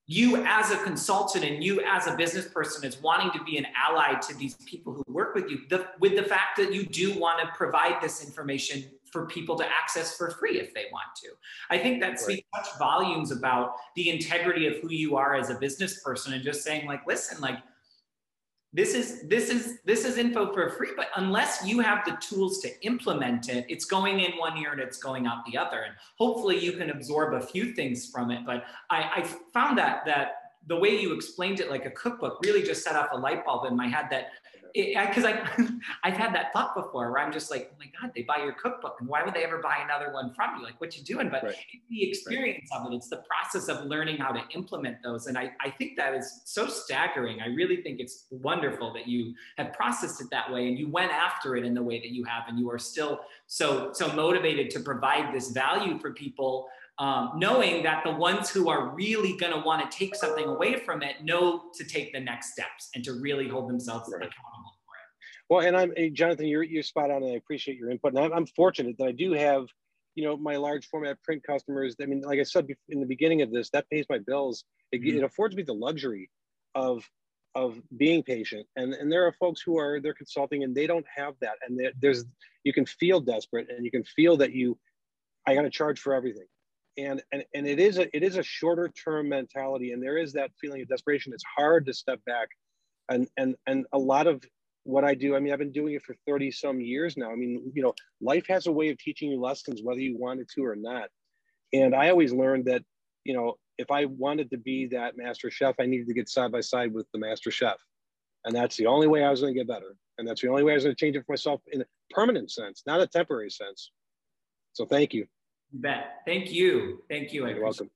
[0.06, 3.66] you as a consultant and you as a business person is wanting to be an
[3.74, 7.18] ally to these people who work with you the, with the fact that you do
[7.18, 11.28] want to provide this information for people to access for free if they want to
[11.70, 12.66] i think that speaks right.
[12.66, 16.62] such volumes about the integrity of who you are as a business person and just
[16.62, 17.58] saying like listen like
[18.74, 22.60] this is this is this is info for free but unless you have the tools
[22.60, 25.82] to implement it it's going in one ear and it's going out the other.
[25.82, 30.04] And hopefully you can absorb a few things from it but i, I found that
[30.06, 33.44] that the way you explained it like a cookbook really just set off a light
[33.44, 34.28] bulb in my head that
[34.74, 35.40] because I,
[36.04, 38.52] I've had that thought before where I'm just like, oh my God, they buy your
[38.52, 40.64] cookbook, and why would they ever buy another one from you?
[40.64, 41.28] Like, what you doing?
[41.30, 41.56] But right.
[41.88, 42.80] the experience right.
[42.80, 45.96] of it, it's the process of learning how to implement those, and I, I think
[45.96, 47.40] that is so staggering.
[47.40, 51.12] I really think it's wonderful that you have processed it that way, and you went
[51.12, 54.70] after it in the way that you have, and you are still so so motivated
[54.70, 56.66] to provide this value for people
[56.98, 60.76] um, knowing that the ones who are really going to want to take something away
[60.76, 64.22] from it know to take the next steps and to really hold themselves right.
[64.22, 65.50] accountable for it.
[65.50, 68.14] Well, and I'm Jonathan, you're you're spot on, and I appreciate your input.
[68.14, 69.66] And I'm, I'm fortunate that I do have,
[70.14, 71.96] you know, my large format print customers.
[72.00, 74.64] I mean, like I said in the beginning of this, that pays my bills.
[74.92, 75.18] It, mm-hmm.
[75.18, 76.30] it affords me the luxury
[76.74, 77.04] of
[77.54, 81.06] of being patient and and there are folks who are they're consulting and they don't
[81.14, 82.24] have that and there's
[82.64, 84.76] you can feel desperate and you can feel that you
[85.46, 86.46] i got to charge for everything
[86.96, 90.32] and, and and it is a it is a shorter term mentality and there is
[90.34, 91.32] that feeling of desperation.
[91.32, 92.48] It's hard to step back
[93.08, 94.42] and and and a lot of
[94.84, 97.30] what i do i mean i've been doing it for 30 some years now.
[97.30, 100.48] I mean you know life has a way of teaching you lessons whether you wanted
[100.54, 101.08] to or not.
[101.72, 102.82] And i always learned that
[103.24, 106.52] you know if i wanted to be that master chef i needed to get side
[106.52, 107.76] by side with the master chef.
[108.44, 109.96] And that's the only way i was going to get better.
[110.18, 111.86] And that's the only way i was going to change it for myself in a
[112.10, 113.90] permanent sense not a temporary sense.
[114.74, 115.26] So thank you
[115.74, 116.20] bet.
[116.26, 117.02] Thank you.
[117.08, 117.46] Thank you.
[117.46, 117.90] You're welcome.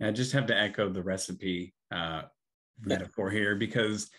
[0.00, 2.22] I just have to echo the recipe uh,
[2.80, 4.10] metaphor here because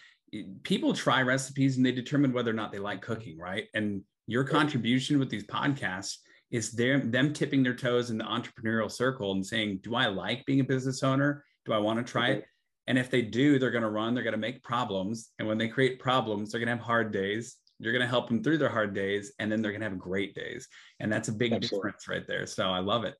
[0.63, 3.67] people try recipes and they determine whether or not they like cooking, right?
[3.73, 6.17] And your contribution with these podcasts
[6.51, 10.45] is them them tipping their toes in the entrepreneurial circle and saying, "Do I like
[10.45, 11.43] being a business owner?
[11.65, 12.45] Do I want to try it?"
[12.87, 14.13] And if they do, they're going to run.
[14.13, 17.11] They're going to make problems, and when they create problems, they're going to have hard
[17.11, 17.57] days.
[17.83, 19.99] You're going to help them through their hard days, and then they're going to have
[19.99, 20.67] great days.
[20.99, 21.77] And that's a big Absolutely.
[21.77, 22.45] difference right there.
[22.45, 23.15] So I love it.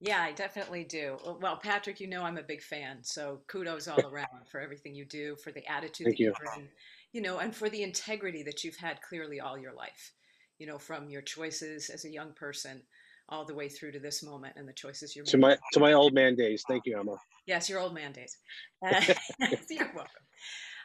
[0.00, 1.16] Yeah, I definitely do.
[1.40, 5.06] Well, Patrick, you know I'm a big fan, so kudos all around for everything you
[5.06, 6.68] do, for the attitude Thank that you bring,
[7.12, 10.12] you know, and for the integrity that you've had clearly all your life.
[10.58, 12.82] You know, from your choices as a young person
[13.28, 15.40] all the way through to this moment and the choices you're making.
[15.40, 16.64] To my to my old man days.
[16.66, 17.16] Thank you, Emma.
[17.46, 18.36] Yes, your old man days.
[18.82, 19.00] Uh,
[19.70, 20.22] you're welcome.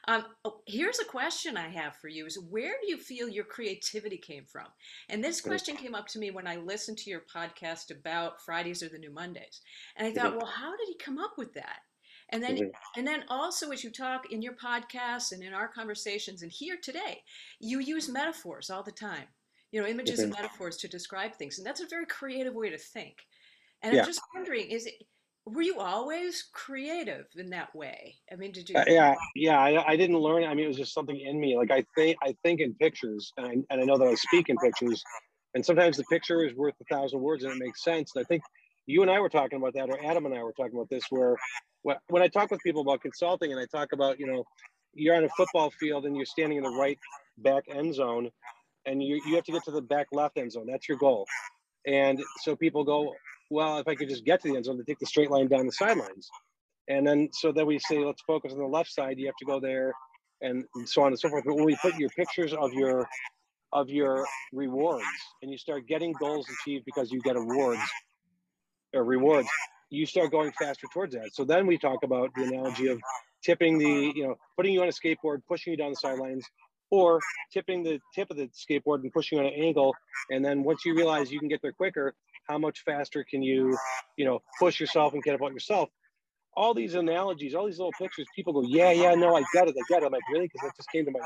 [0.07, 3.43] Um, oh, here's a question I have for you: Is where do you feel your
[3.43, 4.65] creativity came from?
[5.09, 8.81] And this question came up to me when I listened to your podcast about Fridays
[8.81, 9.61] are the new Mondays,
[9.95, 10.37] and I thought, mm-hmm.
[10.37, 11.79] well, how did he come up with that?
[12.29, 12.99] And then, mm-hmm.
[12.99, 16.77] and then also, as you talk in your podcasts and in our conversations and here
[16.81, 17.21] today,
[17.59, 19.27] you use metaphors all the time.
[19.71, 20.31] You know, images mm-hmm.
[20.31, 23.17] and metaphors to describe things, and that's a very creative way to think.
[23.81, 24.01] And yeah.
[24.01, 24.95] I'm just wondering, is it
[25.45, 28.15] were you always creative in that way?
[28.31, 30.77] I mean did you uh, yeah yeah I, I, didn't learn i mean it was
[30.77, 33.83] just something in me like i think i think in pictures and I, and I
[33.83, 35.03] know that i speak in pictures
[35.53, 38.25] and sometimes the picture is worth a thousand words and it makes sense and i
[38.27, 38.43] think
[38.85, 41.03] you and i were talking about that or adam and i were talking about this
[41.09, 41.35] where
[41.83, 44.43] when i talk with people about consulting and i talk about you know
[44.93, 46.99] you're on a football field and you're standing in the right
[47.37, 48.29] back end zone
[48.85, 51.25] and you, you have to get to the back left end zone that's your goal
[51.87, 53.13] and so people go
[53.51, 55.47] well, if I could just get to the end zone, to take the straight line
[55.47, 56.29] down the sidelines.
[56.87, 59.19] And then so then we say, let's focus on the left side.
[59.19, 59.93] You have to go there,
[60.41, 61.43] and, and so on and so forth.
[61.45, 63.07] But when we put your pictures of your
[63.73, 65.05] of your rewards,
[65.41, 67.81] and you start getting goals achieved because you get awards
[68.93, 69.47] or rewards,
[69.89, 71.29] you start going faster towards that.
[71.33, 72.99] So then we talk about the analogy of
[73.43, 76.45] tipping the, you know, putting you on a skateboard, pushing you down the sidelines,
[76.89, 77.19] or
[77.53, 79.95] tipping the tip of the skateboard and pushing on an angle.
[80.29, 82.13] And then once you realize you can get there quicker,
[82.51, 83.77] how much faster can you,
[84.17, 85.89] you know, push yourself and get about yourself?
[86.53, 89.75] All these analogies, all these little pictures, people go, yeah, yeah, no, I get it,
[89.77, 90.05] I get it.
[90.05, 90.49] I'm like, really?
[90.51, 91.19] Because it just came to my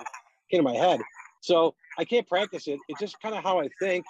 [0.51, 1.01] came to my head.
[1.41, 2.79] So I can't practice it.
[2.87, 4.05] It's just kind of how I think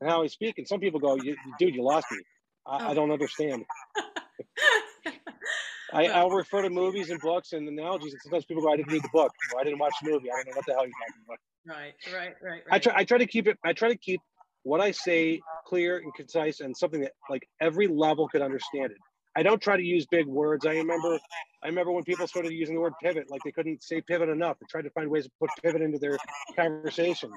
[0.00, 0.58] and how I speak.
[0.58, 2.18] And some people go, dude, you lost me.
[2.66, 3.64] I, I don't understand.
[5.92, 8.92] I, I'll refer to movies and books and analogies, and sometimes people go, "I didn't
[8.92, 9.32] read the book.
[9.58, 10.28] I didn't watch the movie.
[10.30, 12.62] I don't know what the hell you're talking about." Right, right, right, right.
[12.70, 12.92] I try.
[12.96, 13.58] I try to keep it.
[13.64, 14.20] I try to keep
[14.62, 18.98] what I say clear and concise and something that like every level could understand it.
[19.36, 20.66] I don't try to use big words.
[20.66, 21.18] I remember
[21.62, 24.58] I remember when people started using the word pivot, like they couldn't say pivot enough.
[24.58, 26.18] They tried to find ways to put pivot into their
[26.56, 27.30] conversation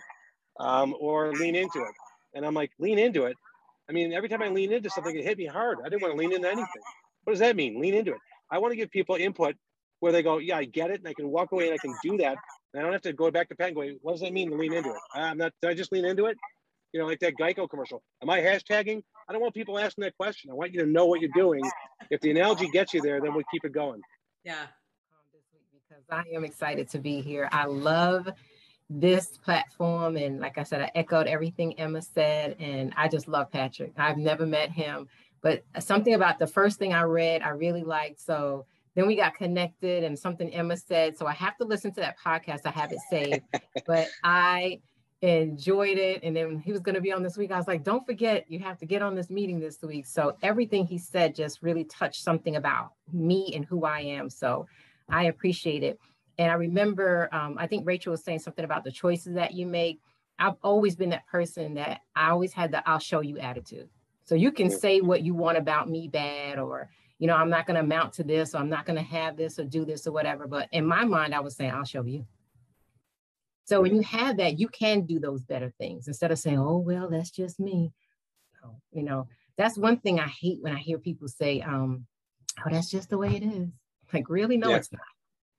[0.59, 1.93] um, or lean into it.
[2.33, 3.37] And I'm like, lean into it.
[3.89, 5.79] I mean, every time I lean into something, it hit me hard.
[5.85, 6.81] I didn't want to lean into anything.
[7.23, 7.79] What does that mean?
[7.79, 8.19] Lean into it.
[8.49, 9.55] I want to give people input
[9.99, 11.95] where they go, yeah, I get it, and I can walk away and I can
[12.03, 12.37] do that.
[12.73, 13.99] And I don't have to go back to Penguin.
[14.01, 14.97] what does that mean to lean into it?
[15.13, 15.53] I'm not.
[15.61, 16.37] Did I just lean into it?
[16.93, 18.03] You know, like that Geico commercial.
[18.21, 19.01] Am I hashtagging?
[19.27, 20.51] I don't want people asking that question.
[20.51, 21.63] I want you to know what you're doing.
[22.09, 24.01] If the analogy gets you there, then we keep it going.
[24.43, 24.67] Yeah.
[25.89, 27.49] Because I am excited to be here.
[27.51, 28.29] I love
[28.89, 30.17] this platform.
[30.17, 32.57] And like I said, I echoed everything Emma said.
[32.59, 33.93] And I just love Patrick.
[33.97, 35.07] I've never met him,
[35.41, 38.21] but something about the first thing I read, I really liked.
[38.21, 41.17] So then we got connected and something Emma said.
[41.17, 42.61] So I have to listen to that podcast.
[42.65, 43.41] I have it saved,
[43.87, 44.79] but I
[45.23, 46.21] enjoyed it.
[46.23, 47.51] And then he was going to be on this week.
[47.51, 50.05] I was like, don't forget, you have to get on this meeting this week.
[50.05, 54.29] So everything he said just really touched something about me and who I am.
[54.29, 54.67] So
[55.09, 55.99] I appreciate it.
[56.37, 59.65] And I remember, um, I think Rachel was saying something about the choices that you
[59.65, 60.01] make.
[60.39, 63.87] I've always been that person that I always had the I'll show you attitude.
[64.25, 67.65] So you can say what you want about me bad, or, you know, I'm not
[67.65, 70.07] going to amount to this, or I'm not going to have this, or do this,
[70.07, 70.47] or whatever.
[70.47, 72.25] But in my mind, I was saying, I'll show you.
[73.65, 76.77] So when you have that, you can do those better things instead of saying, oh,
[76.77, 77.91] well, that's just me.
[78.91, 82.05] You know, that's one thing I hate when I hear people say, um,
[82.59, 83.69] oh, that's just the way it is.
[84.13, 84.57] Like, really?
[84.57, 84.77] No, yeah.
[84.77, 85.01] it's not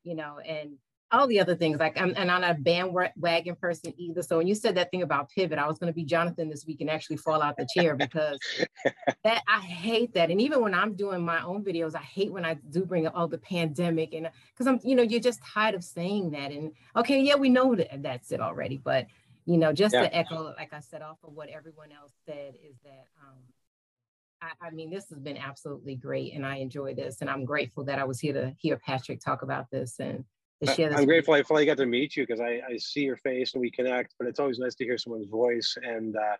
[0.04, 0.76] you know, and
[1.12, 1.78] all the other things.
[1.78, 4.22] Like I'm, and I'm not a bandwagon person either.
[4.22, 6.66] So when you said that thing about pivot, I was going to be Jonathan this
[6.66, 8.38] week and actually fall out the chair because
[9.24, 10.30] that I hate that.
[10.30, 13.14] And even when I'm doing my own videos, I hate when I do bring up
[13.16, 16.50] all the pandemic and because I'm, you know, you're just tired of saying that.
[16.50, 19.06] And okay, yeah, we know that that's it already, but
[19.46, 20.02] you know, just yeah.
[20.02, 23.36] to echo, like I said, off of what everyone else said, is that um,
[24.40, 27.84] I, I, mean, this has been absolutely great, and I enjoy this, and I'm grateful
[27.84, 30.24] that I was here to hear Patrick talk about this and
[30.66, 30.94] this.
[30.96, 33.60] I'm grateful I finally got to meet you because I, I see your face and
[33.60, 36.36] we connect, but it's always nice to hear someone's voice, and uh,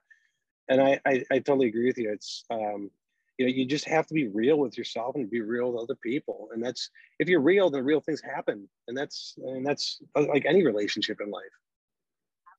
[0.69, 2.13] and I, I, I totally agree with you.
[2.13, 2.91] It's um,
[3.39, 5.97] you know you just have to be real with yourself and be real with other
[6.03, 10.27] people, and that's if you're real, then real things happen, and that's and that's uh,
[10.27, 11.45] like any relationship in life.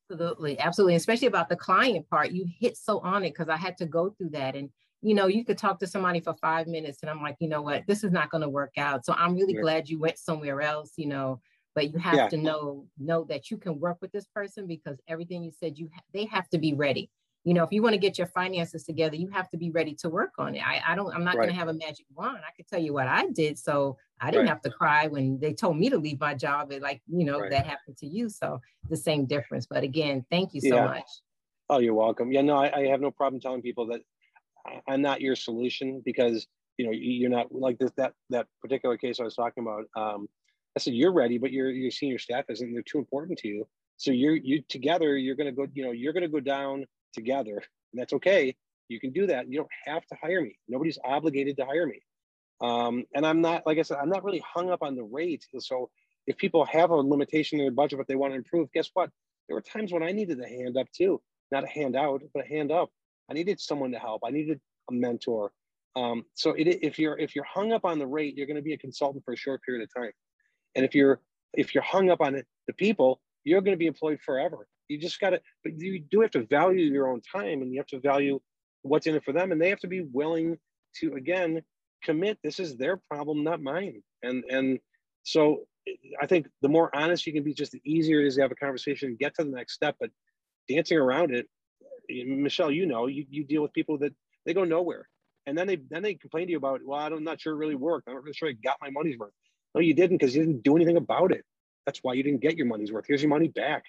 [0.09, 2.31] Absolutely, absolutely, especially about the client part.
[2.31, 4.69] You hit so on it because I had to go through that and
[5.05, 7.61] you know, you could talk to somebody for five minutes and I'm like, you know
[7.61, 9.05] what, this is not going to work out.
[9.05, 9.61] So I'm really yeah.
[9.61, 11.41] glad you went somewhere else, you know,
[11.75, 12.29] but you have yeah.
[12.29, 15.89] to know, know that you can work with this person because everything you said, you,
[15.93, 17.11] ha- they have to be ready.
[17.43, 19.93] You know, if you want to get your finances together, you have to be ready
[19.95, 20.63] to work on it.
[20.65, 21.43] I, I don't, I'm not right.
[21.43, 22.39] going to have a magic wand.
[22.39, 23.59] I could tell you what I did.
[23.59, 24.49] So I didn't right.
[24.49, 26.71] have to cry when they told me to leave my job.
[26.71, 27.51] And like, you know, right.
[27.51, 28.29] that happened to you.
[28.29, 28.59] So
[28.89, 29.67] the same difference.
[29.67, 30.85] But again, thank you so yeah.
[30.85, 31.09] much.
[31.69, 32.31] Oh, you're welcome.
[32.31, 34.01] Yeah, no, I, I, have no problem telling people that
[34.87, 36.45] I'm not your solution because
[36.77, 39.85] you know you're not like this that that particular case I was talking about.
[39.95, 40.27] Um,
[40.75, 42.73] I said you're ready, but your your senior staff isn't.
[42.73, 43.67] They're too important to you.
[43.97, 45.17] So you're you together.
[45.17, 45.67] You're gonna go.
[45.73, 48.55] You know you're gonna go down together, and that's okay.
[48.87, 49.49] You can do that.
[49.49, 50.57] You don't have to hire me.
[50.67, 52.01] Nobody's obligated to hire me.
[52.61, 53.97] Um, and I'm not like I said.
[54.01, 55.45] I'm not really hung up on the rate.
[55.59, 55.89] So
[56.27, 59.09] if people have a limitation in their budget, but they want to improve, guess what?
[59.47, 62.45] There were times when I needed a hand up too, not a hand out, but
[62.45, 62.89] a hand up
[63.29, 64.21] I needed someone to help.
[64.25, 64.59] I needed
[64.89, 65.51] a mentor.
[65.95, 68.61] Um, so it, if you're if you're hung up on the rate, you're going to
[68.61, 70.11] be a consultant for a short period of time.
[70.75, 71.19] And if you're
[71.53, 74.67] if you're hung up on the people, you're going to be employed forever.
[74.87, 77.79] You just got to, but you do have to value your own time, and you
[77.79, 78.39] have to value
[78.81, 80.57] what's in it for them, and they have to be willing
[80.99, 81.61] to again
[82.03, 82.37] commit.
[82.43, 84.03] This is their problem, not mine.
[84.21, 84.79] And and
[85.23, 85.65] so
[86.21, 88.51] I think the more honest you can be, just the easier it is to have
[88.51, 89.95] a conversation and get to the next step.
[89.99, 90.11] But
[90.67, 91.47] dancing around it
[92.09, 94.13] Michelle, you know, you, you deal with people that
[94.45, 95.07] they go nowhere.
[95.47, 97.75] And then they then they complain to you about, well, I'm not sure it really
[97.75, 98.07] worked.
[98.07, 99.33] I'm not really sure I got my money's worth.
[99.75, 101.43] No, you didn't because you didn't do anything about it.
[101.85, 103.05] That's why you didn't get your money's worth.
[103.07, 103.83] Here's your money back.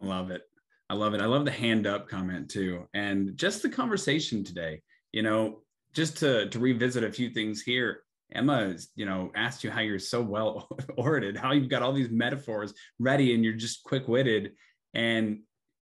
[0.00, 0.42] I love it.
[0.88, 1.20] I love it.
[1.20, 2.86] I love the hand up comment too.
[2.94, 4.80] And just the conversation today,
[5.12, 5.62] you know,
[5.92, 8.04] just to, to revisit a few things here.
[8.32, 12.10] Emma, you know, asked you how you're so well orated, how you've got all these
[12.10, 14.52] metaphors ready and you're just quick witted.
[14.94, 15.40] And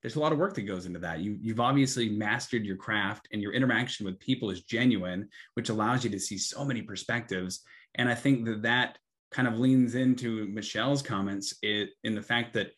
[0.02, 1.20] there's a lot of work that goes into that.
[1.20, 6.04] You, you've obviously mastered your craft and your interaction with people is genuine, which allows
[6.04, 7.62] you to see so many perspectives.
[7.96, 8.98] And I think that that
[9.32, 12.72] kind of leans into Michelle's comments it, in the fact that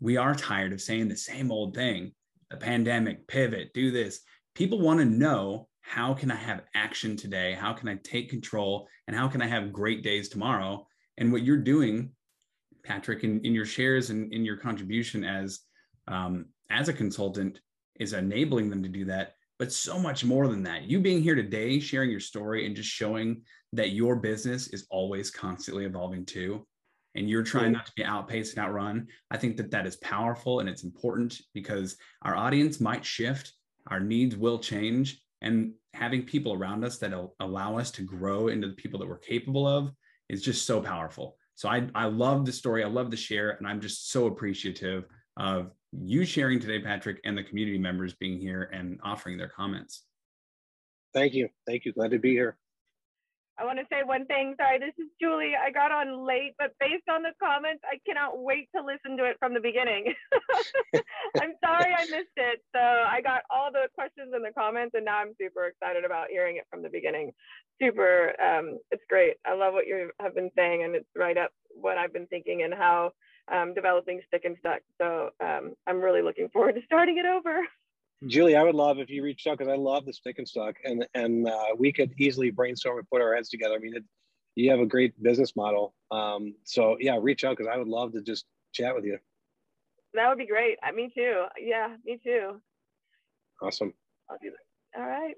[0.00, 2.12] we are tired of saying the same old thing
[2.50, 4.20] a pandemic, pivot, do this.
[4.54, 7.54] People want to know how can I have action today?
[7.54, 8.86] How can I take control?
[9.06, 10.86] And how can I have great days tomorrow?
[11.16, 12.10] And what you're doing,
[12.84, 15.60] Patrick, in, in your shares and in your contribution as
[16.08, 17.60] um, as a consultant
[17.98, 21.36] is enabling them to do that but so much more than that you being here
[21.36, 23.40] today sharing your story and just showing
[23.72, 26.66] that your business is always constantly evolving too
[27.14, 30.58] and you're trying not to be outpaced and outrun i think that that is powerful
[30.58, 33.52] and it's important because our audience might shift
[33.86, 38.66] our needs will change and having people around us that allow us to grow into
[38.66, 39.92] the people that we're capable of
[40.28, 41.36] is just so powerful.
[41.54, 42.82] So I, I love the story.
[42.82, 43.50] I love the share.
[43.50, 45.04] And I'm just so appreciative
[45.36, 50.04] of you sharing today, Patrick, and the community members being here and offering their comments.
[51.14, 51.48] Thank you.
[51.66, 51.92] Thank you.
[51.92, 52.56] Glad to be here.
[53.58, 54.54] I want to say one thing.
[54.58, 55.52] Sorry, this is Julie.
[55.54, 59.24] I got on late, but based on the comments, I cannot wait to listen to
[59.24, 60.14] it from the beginning.
[61.36, 62.62] I'm sorry I missed it.
[62.74, 66.28] So I got all the questions and the comments, and now I'm super excited about
[66.30, 67.32] hearing it from the beginning.
[67.80, 69.34] Super, um, it's great.
[69.46, 72.62] I love what you have been saying, and it's right up what I've been thinking
[72.62, 73.12] and how
[73.50, 74.80] um, developing Stick and Stuck.
[74.98, 77.62] So um, I'm really looking forward to starting it over.
[78.26, 80.76] Julie, I would love if you reached out because I love the stick and stuck,
[80.84, 83.74] and and uh, we could easily brainstorm and put our heads together.
[83.74, 84.04] I mean, it,
[84.54, 85.94] you have a great business model.
[86.10, 89.18] Um, so yeah, reach out because I would love to just chat with you.
[90.14, 90.78] That would be great.
[90.86, 91.44] Uh, me too.
[91.60, 92.60] Yeah, me too.
[93.60, 93.92] Awesome.
[94.30, 95.00] I'll do that.
[95.00, 95.34] All right.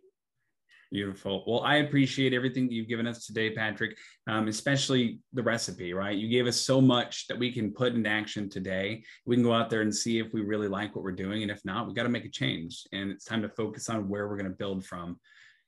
[0.94, 1.42] Beautiful.
[1.44, 6.16] Well, I appreciate everything that you've given us today, Patrick, um, especially the recipe, right?
[6.16, 9.02] You gave us so much that we can put into action today.
[9.26, 11.42] We can go out there and see if we really like what we're doing.
[11.42, 12.84] And if not, we got to make a change.
[12.92, 15.18] And it's time to focus on where we're going to build from.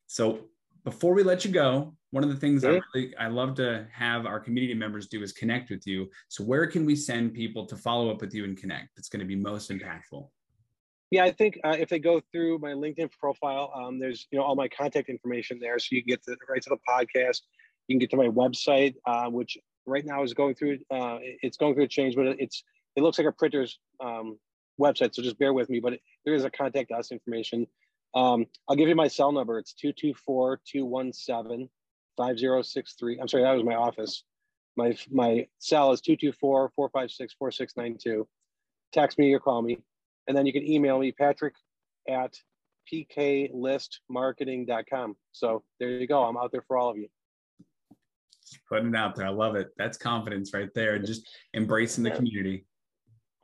[0.06, 0.44] So
[0.84, 4.26] before we let you go, one of the things I really I love to have
[4.26, 6.08] our community members do is connect with you.
[6.28, 8.90] So where can we send people to follow up with you and connect?
[8.94, 10.28] That's going to be most impactful.
[11.10, 14.44] Yeah, I think uh, if they go through my LinkedIn profile, um, there's you know
[14.44, 17.42] all my contact information there, so you can get to, the right to the podcast.
[17.86, 20.78] You can get to my website, uh, which right now is going through.
[20.90, 22.64] Uh, it's going through a change, but it's
[22.96, 24.36] it looks like a printer's um,
[24.80, 25.78] website, so just bear with me.
[25.78, 27.68] But it, there is a contact us information.
[28.14, 29.58] Um, I'll give you my cell number.
[29.58, 29.74] It's
[30.18, 31.68] 224-217-5063.
[33.20, 34.24] I'm sorry, that was my office.
[34.76, 38.26] My my cell is 224-456-4692.
[38.92, 39.78] Text me or call me.
[40.28, 41.54] And then you can email me, patrick
[42.08, 42.34] at
[42.92, 45.16] pklistmarketing.com.
[45.32, 46.22] So there you go.
[46.24, 47.08] I'm out there for all of you.
[48.68, 49.26] putting it out there.
[49.26, 49.70] I love it.
[49.76, 50.94] That's confidence right there.
[50.94, 52.64] And just embracing the community.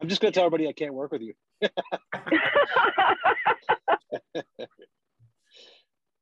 [0.01, 1.35] I'm just going to tell everybody I can't work with you.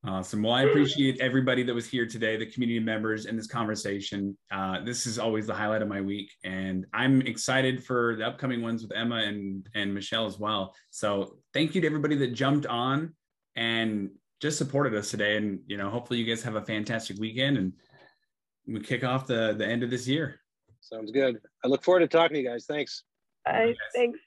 [0.03, 0.43] Awesome.
[0.43, 4.37] Well, I appreciate everybody that was here today, the community members and this conversation.
[4.51, 8.63] Uh, this is always the highlight of my week, and I'm excited for the upcoming
[8.63, 10.75] ones with Emma and and Michelle as well.
[10.89, 13.15] So, thank you to everybody that jumped on
[13.57, 14.09] and
[14.41, 15.37] just supported us today.
[15.37, 17.75] And you know, hopefully, you guys have a fantastic weekend, and
[18.67, 20.41] we kick off the the end of this year.
[20.81, 21.43] Sounds good.
[21.63, 22.65] I look forward to talking to you guys.
[22.65, 23.05] Thanks.
[23.45, 23.75] Bye.
[23.95, 24.19] Thanks.